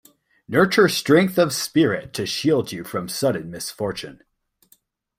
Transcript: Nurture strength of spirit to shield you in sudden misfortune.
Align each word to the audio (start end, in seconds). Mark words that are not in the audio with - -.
Nurture 0.47 0.89
strength 0.89 1.37
of 1.37 1.53
spirit 1.53 2.11
to 2.13 2.25
shield 2.25 2.71
you 2.71 2.83
in 2.95 3.07
sudden 3.07 3.51
misfortune. 3.51 4.23